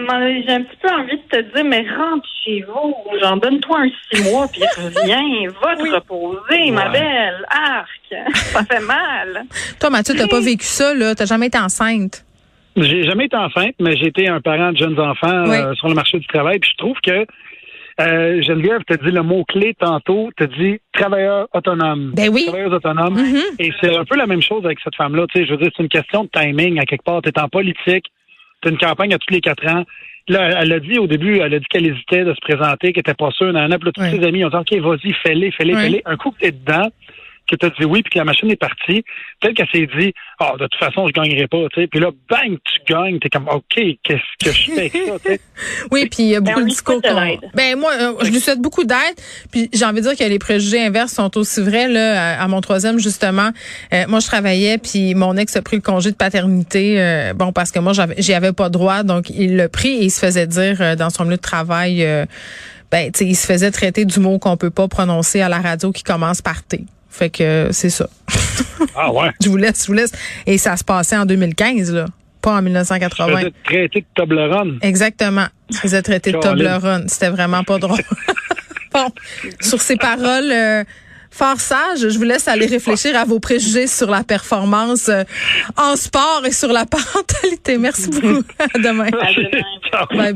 un 0.53 0.63
petit 0.63 0.77
peu 0.83 0.89
envie 0.89 1.17
de 1.17 1.23
te 1.29 1.41
dire, 1.55 1.65
mais 1.65 1.85
rentre 1.97 2.27
chez 2.45 2.63
vous, 2.63 2.95
j'en 3.21 3.37
donne-toi 3.37 3.79
un 3.81 3.89
six 4.13 4.31
mois, 4.31 4.47
puis 4.53 4.63
reviens, 4.77 5.51
va 5.63 5.77
te 5.77 5.95
reposer, 5.95 6.71
ma 6.71 6.89
belle. 6.89 7.45
Arc, 7.51 7.89
ça 8.35 8.65
fait 8.65 8.81
mal. 8.85 9.45
Toi, 9.81 9.91
Mathieu, 9.91 10.15
t'as 10.17 10.29
pas 10.29 10.41
vécu 10.41 10.65
ça 10.65 10.95
là? 10.95 11.15
T'as 11.15 11.27
jamais 11.27 11.47
été 11.47 11.59
enceinte? 11.59 12.25
J'ai 12.77 13.05
jamais 13.05 13.27
été 13.27 13.37
enceinte, 13.37 13.75
mais 13.81 13.97
j'ai 13.97 14.07
été 14.07 14.29
un 14.29 14.41
parent 14.41 14.73
de 14.73 14.77
jeunes 14.79 14.99
enfants 14.99 15.45
Oui. 15.47 15.57
euh, 15.57 15.75
sur 15.75 15.89
le 15.89 15.95
marché 15.95 16.19
du 16.19 16.27
travail. 16.27 16.59
Puis 16.59 16.71
je 16.73 16.77
trouve 16.79 16.97
que 17.01 17.25
euh, 18.01 18.43
Geneviève 18.43 18.81
t'a 18.89 18.97
dit 18.97 19.13
le 19.13 19.23
mot-clé 19.23 19.77
tantôt, 19.79 20.31
t'a 20.37 20.47
dit 20.49 20.79
travailleur 20.93 21.47
autonome. 21.55 22.11
Ben 22.17 22.31
oui. 22.33 22.47
Travailleuse 22.47 22.73
autonome. 22.73 23.15
Mhm. 23.15 23.41
Et 23.61 23.71
c'est 23.81 23.95
un 23.97 24.05
peu 24.05 24.17
la 24.17 24.27
même 24.27 24.43
chose 24.43 24.65
avec 24.65 24.79
cette 24.83 24.97
femme-là. 24.97 25.27
Tu 25.33 25.39
sais, 25.39 25.47
je 25.47 25.53
veux 25.53 25.59
dire, 25.59 25.71
c'est 25.77 25.83
une 25.85 25.89
question 25.89 26.25
de 26.25 26.31
timing 26.35 26.81
à 26.81 26.85
quelque 26.85 27.05
part. 27.05 27.23
Tu 27.23 27.29
es 27.29 27.39
en 27.41 27.49
politique, 27.49 28.07
tu 28.65 28.71
une 28.71 28.79
campagne 28.79 29.15
à 29.15 29.19
tous 29.19 29.33
les 29.33 29.41
quatre 29.41 29.67
ans. 29.69 29.85
Là, 30.29 30.63
elle 30.63 30.73
a 30.73 30.81
dit 30.81 30.99
au 30.99 31.07
début, 31.07 31.39
elle 31.41 31.55
a 31.55 31.59
dit 31.59 31.67
qu'elle 31.69 31.87
hésitait 31.87 32.25
de 32.25 32.33
se 32.33 32.41
présenter, 32.41 32.93
qu'elle 32.93 33.01
était 33.01 33.15
pas 33.15 33.31
sûre. 33.31 33.53
Nan, 33.53 33.69
nan. 33.69 33.79
Puis 33.79 33.87
là, 33.87 33.93
tous 33.93 34.17
ses 34.17 34.27
amis 34.27 34.45
ont 34.45 34.49
dit, 34.49 34.57
OK, 34.57 34.75
vas-y, 34.81 35.13
fais-les, 35.13 35.51
fais-les, 35.51 35.75
fais-les. 35.75 36.03
Un 36.07 36.17
coup 36.17 36.31
que 36.31 36.39
t'es 36.39 36.53
dedans, 36.53 36.89
que 37.51 37.57
tu 37.57 37.67
as 37.67 37.71
dit 37.71 37.85
oui, 37.85 38.03
puis 38.03 38.11
que 38.13 38.19
la 38.19 38.25
machine 38.25 38.51
est 38.51 38.57
partie, 38.57 39.05
peut-être 39.41 39.55
qu'elle 39.57 39.69
s'est 39.73 39.89
dit, 39.99 40.13
ah, 40.41 40.53
de 40.59 40.67
toute 40.67 40.79
façon, 40.79 41.07
je 41.07 41.13
gagnerai 41.13 41.47
pas, 41.47 41.59
tu 41.73 41.81
sais. 41.83 41.87
Puis 41.87 42.01
là, 42.01 42.11
bang, 42.29 42.57
tu 42.65 42.93
gagnes. 42.93 43.19
T'es 43.19 43.29
comme, 43.29 43.49
OK, 43.49 43.65
qu'est-ce 44.03 44.45
que 44.45 44.53
je 44.53 44.71
fais 44.73 44.79
avec 44.79 44.93
ça, 44.93 45.19
tu 45.25 45.31
sais? 45.33 45.41
Oui, 45.91 46.07
puis 46.11 46.23
il 46.25 46.29
y 46.31 46.37
a 46.37 46.41
beaucoup 46.41 46.61
on 46.61 46.65
de 46.65 46.69
discours. 46.69 47.01
Ben 47.55 47.79
moi, 47.79 47.93
euh, 47.93 48.13
je 48.23 48.31
lui 48.31 48.41
souhaite 48.41 48.61
beaucoup 48.61 48.85
d'aide. 48.85 49.15
Puis 49.53 49.69
j'ai 49.73 49.85
envie 49.85 50.01
de 50.01 50.09
dire 50.09 50.17
que 50.17 50.25
les 50.25 50.39
préjugés 50.39 50.85
inverses 50.85 51.13
sont 51.13 51.37
aussi 51.37 51.61
vrais 51.63 51.89
là. 51.89 52.35
À, 52.39 52.45
à 52.45 52.49
mon 52.49 52.61
troisième 52.61 52.99
justement, 52.99 53.51
euh, 53.93 54.05
moi 54.09 54.21
je 54.21 54.27
travaillais, 54.27 54.79
puis 54.79 55.15
mon 55.15 55.37
ex 55.37 55.55
a 55.57 55.63
pris 55.63 55.77
le 55.77 55.83
congé 55.83 56.11
de 56.11 56.17
paternité. 56.17 57.01
euh, 57.01 57.33
bon 57.35 57.53
parce 57.53 57.71
que 57.71 57.79
moi 57.79 57.93
j'avais, 57.93 58.15
j'y 58.19 58.35
avais 58.35 58.53
pas 58.53 58.69
droit, 58.69 59.03
donc 59.03 59.31
il 59.31 59.57
l'a 59.57 59.69
pris 59.69 59.91
et 59.91 60.05
il 60.05 60.11
se 60.11 60.19
faisait 60.25 60.47
dire 60.47 60.77
euh, 60.81 60.97
dans 60.97 61.11
son 61.11 61.25
milieu 61.25 61.37
de 61.37 61.43
travail. 61.43 62.05
euh, 62.05 62.27
ben, 62.91 63.11
tu 63.11 63.19
sais, 63.19 63.27
il 63.27 63.35
se 63.35 63.47
faisait 63.47 63.71
traiter 63.71 64.05
du 64.05 64.21
mot 64.21 64.39
qu'on 64.39 64.57
peut 64.57 64.71
pas 64.71 64.87
prononcer 64.89 65.41
à 65.41 65.49
la 65.49 65.59
radio 65.59 65.91
qui 65.91 66.03
commence 66.05 66.43
par 66.43 66.63
T. 66.63 66.85
Fait 67.17 67.31
que 67.31 67.69
c'est 67.71 67.91
ça. 67.91 68.09
Ah 68.97 69.13
ouais. 69.13 69.31
je 69.41 69.49
vous 69.49 69.57
laisse, 69.57 69.83
je 69.83 69.87
vous 69.87 69.93
laisse. 69.93 70.11
Et 70.47 70.59
ça 70.59 70.77
se 70.77 70.83
passait 70.83 71.17
en 71.17 71.25
2015 71.27 71.93
là, 71.95 72.07
pas 72.43 72.55
en 72.55 72.59
Je 72.59 72.65
1980. 72.65 73.37
faisais 73.37 73.53
traiter 73.65 74.01
de 74.01 74.07
Toblerone. 74.17 74.79
Exactement. 74.83 75.47
Se 75.71 75.79
faisait 75.79 76.03
traiter 76.03 76.33
de. 76.33 76.39
Toblerone. 76.39 77.09
C'était 77.09 77.29
vraiment 77.29 77.63
pas 77.63 77.79
drôle. 77.79 78.01
bon, 78.93 79.07
sur 79.61 79.81
ces 79.81 79.95
paroles 79.95 80.51
euh, 80.51 80.83
fort 81.31 81.61
sages, 81.61 82.01
je 82.01 82.19
vous 82.19 82.25
laisse 82.25 82.49
aller 82.49 82.67
réfléchir 82.67 83.17
à 83.17 83.25
vos 83.25 83.39
préjugés 83.39 83.87
sur 83.87 84.11
la 84.11 84.25
performance 84.25 85.09
euh, 85.09 85.23
en 85.77 85.95
sport 85.95 86.43
et 86.45 86.53
sur 86.53 86.73
la 86.73 86.85
parentalité. 86.97 87.79
Merci 87.79 88.09
beaucoup. 88.09 88.43
À 88.59 88.77
demain. 88.79 89.07
À 89.07 89.33
demain. 89.33 89.61
Bye 90.11 90.33
bye. 90.33 90.35